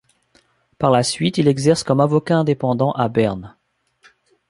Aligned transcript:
Par 0.79 0.89
la 0.89 1.03
suite, 1.03 1.37
il 1.37 1.47
exerce 1.47 1.83
comme 1.83 1.99
avocat 1.99 2.35
indépendant 2.39 2.91
à 2.93 3.07
Berne. 3.07 3.55